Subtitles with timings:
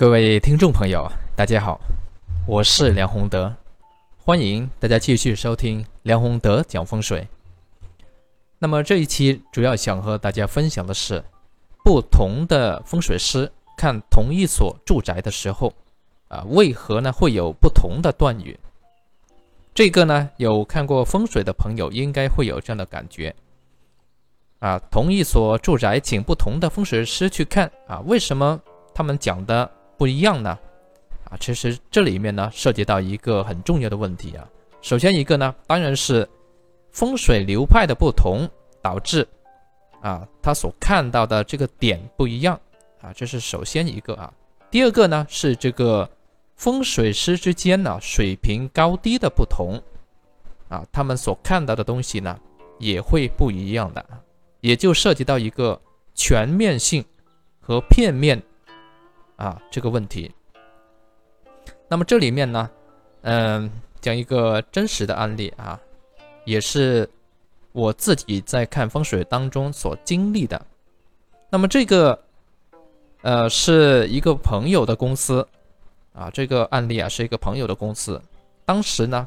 [0.00, 1.78] 各位听众朋友，大家好，
[2.46, 3.54] 我是梁宏德，
[4.16, 7.28] 欢迎大家继续收听梁宏德讲风水。
[8.58, 11.22] 那么这一期主要想和大家分享的是，
[11.84, 15.70] 不同的风水师看同一所住宅的时候，
[16.28, 18.58] 啊，为何呢会有不同的断语？
[19.74, 23.36] 这个呢，有看过风水的朋友应该会有这样的感觉。
[24.60, 28.58] 啊，同一所住宅，请不同的风水师去看啊，为什么
[28.94, 30.58] 他们讲的不一样呢？
[31.24, 34.48] 啊，其实这里面呢涉及到一个很重要的问题啊。
[34.80, 36.26] 首先一个呢，当然是
[36.90, 38.48] 风水流派的不同
[38.80, 39.28] 导致
[40.00, 42.58] 啊，他所看到的这个点不一样
[43.02, 44.32] 啊，这是首先一个啊。
[44.70, 46.08] 第二个呢是这个
[46.56, 49.78] 风水师之间呢水平高低的不同
[50.70, 52.40] 啊，他们所看到的东西呢
[52.78, 54.02] 也会不一样的。
[54.62, 55.78] 也就涉及到一个
[56.14, 57.04] 全面性
[57.60, 58.42] 和片面
[59.40, 60.30] 啊这个问题。
[61.88, 62.70] 那么这里面呢，
[63.22, 63.70] 嗯，
[64.00, 65.80] 讲一个真实的案例啊，
[66.44, 67.08] 也是
[67.72, 70.60] 我自己在看风水当中所经历的。
[71.48, 72.16] 那么这个
[73.22, 75.46] 呃是一个朋友的公司
[76.12, 78.20] 啊，这个案例啊是一个朋友的公司。
[78.64, 79.26] 当时呢，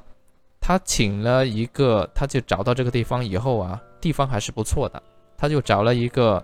[0.61, 5.01] 他请了一个，他就找到这个地方以后啊，地方还是不错的。
[5.38, 6.41] 他就找了一个，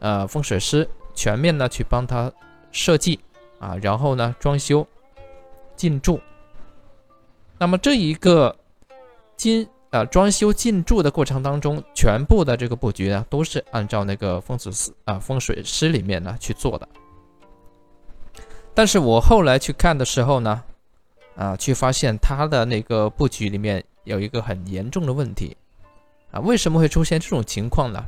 [0.00, 2.30] 呃，风水师，全面呢去帮他
[2.74, 3.18] 设计
[3.60, 4.86] 啊，然后呢，装修、
[5.76, 6.20] 进驻。
[7.56, 8.54] 那么这一个
[9.36, 16.88] 进呃装修进驻的过程当中，全部的这个布局呢，都是按照那个风水师啊风水师里面呢去做的。
[18.74, 20.62] 但是我后来去看的时候呢，
[21.36, 25.56] 啊，却发现他的那个布局里面有一个很严重的问题
[26.32, 28.04] 啊，为什么会出现这种情况呢？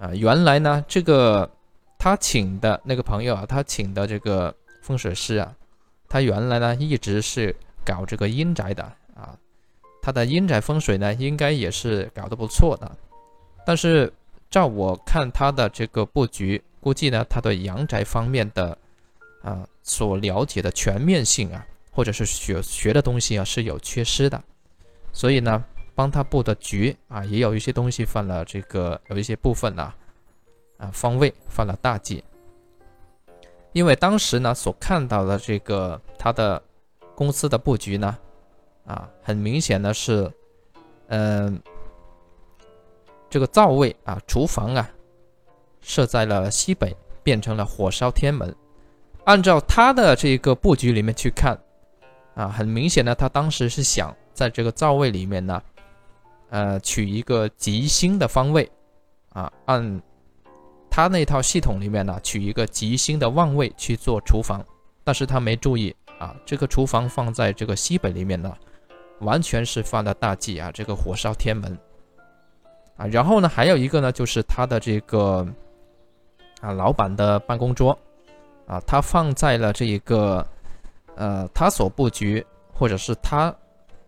[0.00, 1.48] 啊，原来呢，这个
[2.00, 5.54] 他请的那个朋友啊，他请的这个风水师啊，
[6.08, 8.82] 他原来呢一直是搞这个阴宅的
[9.14, 9.36] 啊，
[10.00, 12.90] 他的阴宅风水呢应该也是搞得不错的，
[13.66, 14.10] 但是
[14.48, 18.76] 照我看他的这个布局，估计呢他对阳宅方面的
[19.42, 24.42] 啊所了解的全面性啊，或者是学学的东西啊是有缺失的，
[25.12, 25.62] 所以呢。
[25.92, 29.92] 帮他布的局啊，也有一些东西犯了这个，有一些部分呢，
[30.80, 32.24] 啊方位犯了大忌。
[33.72, 36.60] 因为当时呢所看到的这个他的
[37.14, 38.16] 公司的布局呢，
[38.84, 40.28] 啊很明显的是，
[41.06, 41.60] 嗯，
[43.28, 44.90] 这个灶位啊，厨房啊
[45.80, 48.52] 设在了西北，变成了火烧天门。
[49.24, 51.56] 按照他的这个布局里面去看，
[52.34, 55.62] 啊很明显的，他当时是想在这个灶位里面呢。
[56.52, 58.68] 呃，取一个吉星的方位，
[59.28, 60.02] 啊，按
[60.90, 64.64] 他那套系统里面呢，取一个吉星的旺位去做厨房，
[65.04, 68.52] 但是他没注意啊，这个厨房放在这个西北里面呢，
[69.20, 71.78] 完全是犯了大忌啊，这个火烧天门，
[72.96, 75.46] 啊，然后呢，还有一个呢，就是他的这个
[76.60, 77.96] 啊，老板的办公桌，
[78.66, 80.46] 啊，他放在了这一个
[81.16, 83.54] 呃，他所布局或者是他。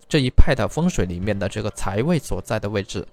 [0.08, 3.06] 这一派的风水里面的这个财位所在的位置，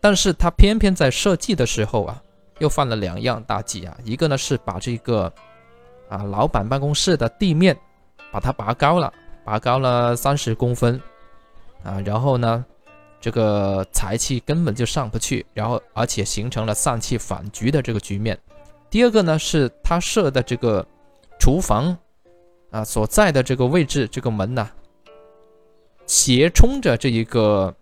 [0.00, 2.22] 但是他偏偏在设计的时候啊，
[2.60, 3.94] 又犯了两样大忌啊。
[4.04, 5.30] 一个呢是把这个
[6.08, 7.76] 啊老板办公室的地面
[8.30, 9.12] 把它拔高了，
[9.44, 11.00] 拔高了三十公分
[11.82, 12.64] 啊，然后呢
[13.20, 18.38] 这个财气根本就上不去，然后而且形成了丧气反局的这个局面。
[18.88, 20.86] 第二个呢是他设的这个
[21.38, 21.96] 厨房
[22.70, 24.70] 啊所在的这个位置，这个门呢。
[26.06, 27.72] 斜冲着这一个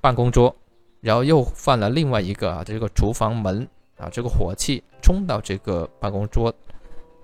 [0.00, 0.56] 办公桌，
[1.02, 3.68] 然后又犯了另外一个啊，这个厨房门
[4.02, 6.52] 啊，这个火气冲到这个办公桌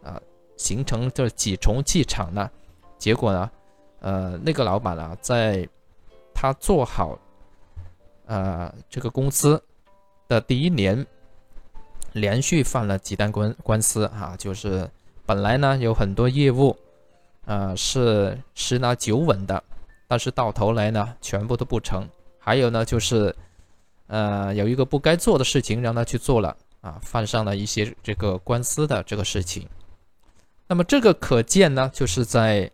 [0.02, 0.20] 啊，
[0.56, 2.48] 形成这几重气场呢。
[2.96, 3.50] 结果呢，
[4.00, 5.68] 呃，那个老板啊，在
[6.32, 7.18] 他做好
[8.26, 9.60] 呃这个公司
[10.28, 11.04] 的第一年，
[12.12, 14.88] 连续犯了几单官官司啊，就是
[15.26, 16.76] 本来呢有很多业务
[17.44, 19.62] 啊是十拿九稳的。
[20.10, 22.08] 但是到头来呢，全部都不成。
[22.38, 23.36] 还有呢，就是，
[24.06, 29.68] 呃，有一个不该做的事情让他去做了啊，犯上了一些这个官司的这个事情。
[30.66, 32.70] 那么这个可见呢，就是在，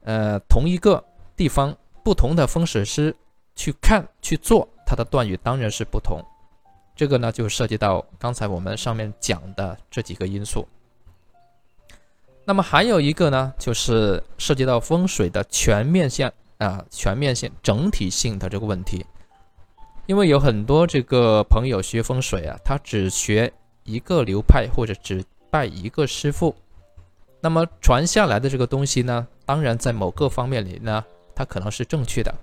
[0.00, 1.04] 呃，同一个
[1.36, 3.14] 地方，不同的风水师
[3.54, 6.22] 去看去做，它的断语当然是不同。
[6.94, 10.66] 这个呢，就涉及到刚才我们上面讲的这几个因素。
[12.44, 19.04] 那么还有一个呢，就是涉及到风水的全面性啊，全面性、整体性的这个问题。
[20.06, 23.52] 因为有很多这个朋友学风水啊，他只学
[23.84, 26.54] 一个流派或者只拜一个师傅
[27.40, 31.04] 那么传下来的这个东西呢，当然在某个方面里呢，
[31.34, 32.34] 它可能是正确的，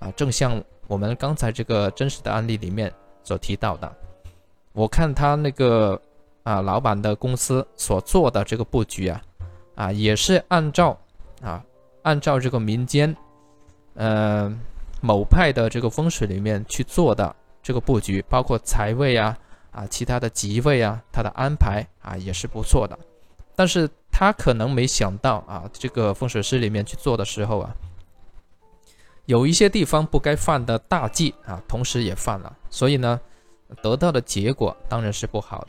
[0.00, 2.92] 啊，正像我们刚才这个真实的案例里面
[3.22, 3.92] 所提到的，
[4.72, 6.00] 我看他那个
[6.44, 9.22] 啊老板的公司所做的这个布局啊，
[9.74, 10.98] 啊也是按照
[11.42, 11.62] 啊
[12.02, 13.14] 按照这个民间，
[13.94, 14.52] 呃
[15.00, 19.36] 某派的这个风水里面去做的这个布局，包括财位啊
[19.70, 22.98] 啊其他的吉位啊，它的安排啊也是不错的，
[23.54, 23.88] 但是。
[24.10, 27.72] 他可能没想到啊，这个风水师里面去做的时候啊，
[29.26, 33.20] 有一些地方不该犯的大忌啊，同时也犯了，所以呢，
[33.80, 35.60] 得到的结果当然是不好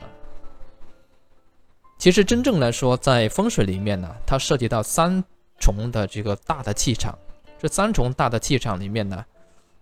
[1.96, 5.22] 其实真正来说，在风水里面呢，它涉及到三
[5.56, 7.16] 重的这个大的气场，
[7.60, 9.24] 这三重大的气场里面呢，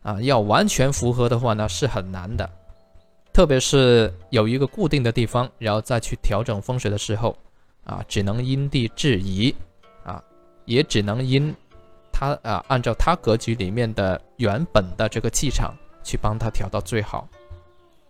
[0.02, 2.50] 啊，要完全符合的话呢，是很难的，
[3.32, 7.34] 特别是有一个固定的地方，然后再去调整风水的时候。
[7.84, 9.54] 啊，只能因地制宜，
[10.04, 10.22] 啊，
[10.66, 11.56] 也只能因
[12.12, 17.26] 他啊，按照他格局里面的原本的这个气场去帮他调到最好。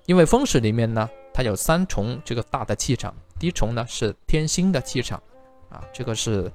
[0.06, 5.22] 因为风水里面呢，它有三重这个大的气场，第一重呢是天星的气场，
[5.68, 6.50] 啊，这个是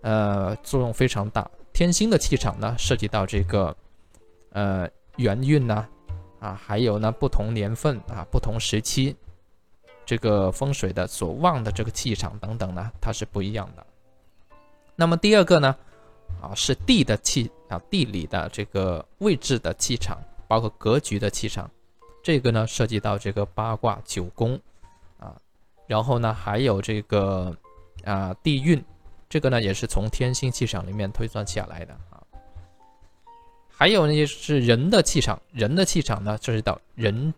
[0.00, 1.46] 呃作用非常大。
[1.76, 3.76] 天星的气场呢，涉及到这个
[4.52, 5.86] 呃元运呐，
[6.40, 9.14] 啊，还有呢不同年份啊，不同时期。
[10.06, 13.86] 这个风水的所旺的这个气场等等呢，它是不一样的。
[14.94, 15.76] 那么第二个呢，
[16.40, 20.16] 啊是地的气啊，地理的这个位置的气场，
[20.48, 21.70] 包括格局的气场，
[22.22, 24.58] 这个呢涉及到这个八卦九宫
[25.18, 25.36] 啊，
[25.86, 27.54] 然后呢还有这个
[28.02, 28.82] 啊地运，
[29.28, 32.22] 这个呢也是从天星气场里面推算下来的啊。
[33.68, 37.32] 还有呢就是人的气场，人的气场呢涉及到人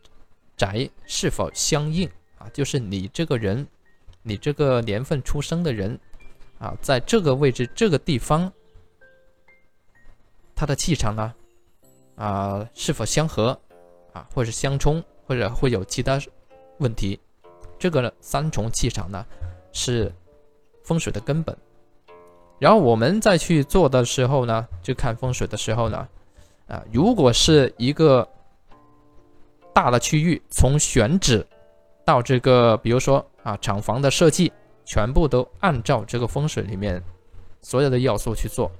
[0.56, 2.08] 宅是否相应。
[2.38, 3.67] 啊，就是你这个人，
[4.23, 5.99] 你这个年份出生的人，
[6.61, 8.52] 啊，在这个位置、这个地方，
[10.55, 11.35] 他的气场呢，
[12.14, 13.61] 啊，是否相合，
[14.12, 16.17] 啊，或者相冲，或者会有其他
[16.79, 17.19] 问题？
[17.76, 19.26] 这个呢，三重气场呢，
[19.73, 20.14] 是
[20.85, 21.58] 风水的根本。
[22.59, 26.09] 然后我们再去做的时候呢，就看风水的时候呢，
[26.67, 28.29] 啊，如果是一个
[29.73, 31.47] 大的区域，从选址。
[32.05, 34.51] 到这个，比如说啊，厂房的设计
[34.87, 37.03] 全部都按照这个风水里面
[37.61, 38.73] 所有的要素去做，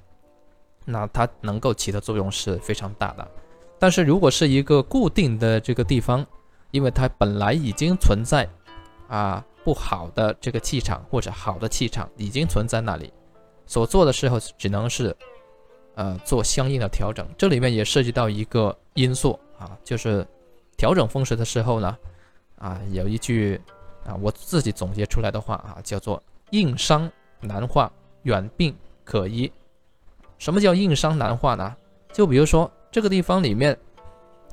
[0.83, 3.27] 那它能够起的作用是非常大的。
[3.77, 6.25] 但是如果是一个固定的这个地方，
[6.71, 8.49] 因为它本来已经存在
[9.07, 13.13] 啊不好的这个气场或者好的气场已经存在那里，
[13.69, 15.15] 所做的时候只能是
[15.93, 17.25] 呃做相应的调整。
[17.37, 20.27] 这里面也涉及到一个因素啊，就是
[20.75, 21.97] 调整风水的时候呢。
[22.57, 23.57] 啊，有一句
[24.05, 26.21] 啊，我自己总结出来的话啊，叫做
[26.51, 27.89] “硬伤难化，
[28.23, 28.75] 远病
[29.05, 29.49] 可医”。
[30.37, 31.73] 什么叫硬伤难化呢？
[32.11, 33.77] 就比如说这个地方里面，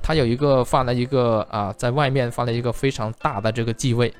[0.01, 4.13] 它有一个放了一个啊，在外面放了一个非常大的这个忌位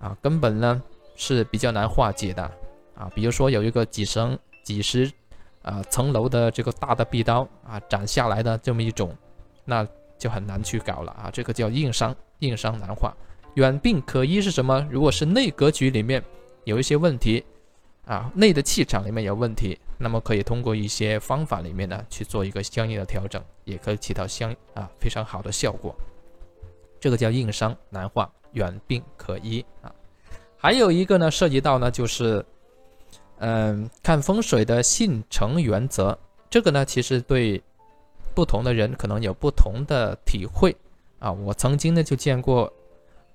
[0.00, 0.82] 啊，根本呢
[1.14, 2.50] 是比较难化解的
[3.00, 3.10] 啊。
[3.14, 5.10] 比如说有一个几层、几十
[5.62, 9.16] 啊层楼的这个大的壁刀啊斩下来的这么一种，
[9.64, 9.86] 那
[10.18, 11.30] 就很难去搞了啊。
[11.32, 12.14] 这个叫硬伤。
[12.40, 13.14] 硬伤难化，
[13.56, 14.88] 远病可医是什么？
[14.90, 16.24] 如果是内格局里面
[16.64, 17.44] 有一些问题
[18.06, 25.94] 啊，内的气场里面有问题，那么可以通过一些方法里面呢去做一个相应的调整，也可以起到相啊非常好的效果。
[26.98, 29.92] 这个叫硬伤难化，远病可医啊。
[30.56, 32.42] 还有一个呢，涉及到呢就是
[33.40, 36.16] 嗯看风水的信成原则，
[36.48, 37.62] 这个呢其实对
[38.34, 40.76] 不同的人可能有不同的体会。
[41.18, 42.72] 啊，我曾经呢就见过，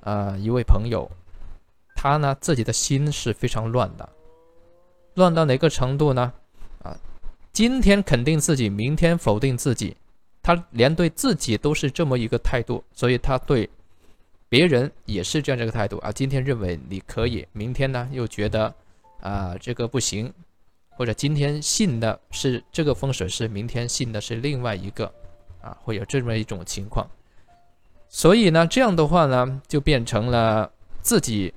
[0.02, 1.10] 呃，一位朋友，
[1.96, 4.10] 他呢自己的心是非常乱的，
[5.14, 6.34] 乱到哪个程度呢？
[6.84, 6.98] 啊，
[7.52, 9.96] 今天肯定自己，明天否定自己，
[10.42, 13.70] 他连对自己都是这么一个态度，所以他对
[14.50, 16.12] 别人也是这样这个态度啊。
[16.12, 18.74] 今天认为你可以，明天呢又觉得
[19.26, 20.32] 啊这个不行，
[20.92, 25.12] 或者今天信的是这个风水师，明天信的是另外一个，
[25.62, 27.08] 啊，会有这么一种情况。
[28.08, 31.52] 所以呢，这样的话呢，就变成了自己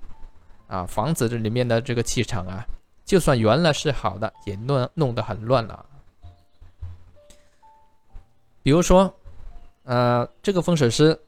[0.67, 2.65] 啊，房子这里面的这个气场啊，
[3.05, 5.85] 就算原来是好的，也弄弄得很乱了。
[8.63, 9.15] 比如说，
[9.85, 11.19] 呃，这个风水师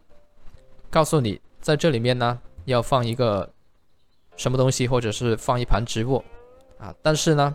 [0.88, 3.52] 告诉你，在这里面呢，要放一个
[4.40, 6.24] 什么东西，或者是放一盘植物
[6.78, 7.54] 啊，但是呢，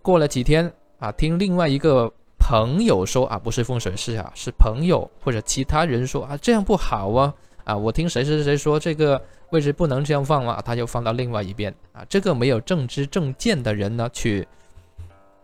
[0.00, 2.12] 过了几天啊，听另外一个。
[2.42, 7.32] 朋友说啊，不是风水师啊，是朋友或者其他人说啊，这样不好啊
[7.64, 7.76] 啊！
[7.76, 12.04] 我听谁谁谁说这个位置不能这样放啊，他就放到另外一边啊。
[12.08, 14.48] 这个没有正知正见的人呢，去，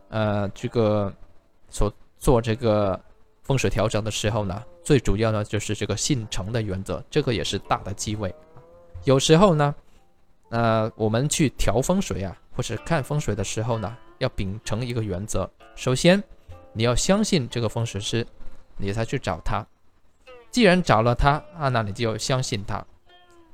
[0.09, 1.13] 呃，这个
[1.69, 2.99] 所做这个
[3.43, 8.35] 风水调整的时候呢，最主要呢就是这个信诚的原则，这个也是大的机会。
[9.05, 9.73] 有时候呢，
[10.51, 16.23] 呃，我们去调风水啊，或者看风水的时候呢，要秉承一个原则，首先
[16.73, 18.27] 你要相信这个风水师，
[18.77, 19.67] 你才去找他。
[20.51, 22.85] 既然找了他啊，那你就要相信他。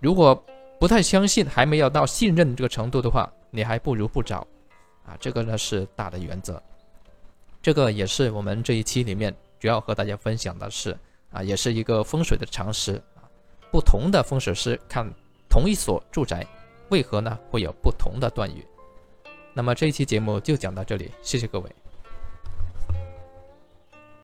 [0.00, 0.44] 如果
[0.78, 4.46] 不太相信，还没有到信任这个程度的话，你还不如不找，
[5.06, 6.62] 啊，这个呢是大的原则。
[7.62, 10.96] 这个也是我们这一期里面主要和大家分享的是
[11.30, 13.22] 啊，也是一个风水的常识啊。
[13.70, 15.08] 不同的风水师看
[15.48, 16.46] 同一所住宅，
[16.92, 18.62] 为何呢会有不同的断语？
[19.54, 21.70] 那么这一期节目就讲到这里，谢谢各位。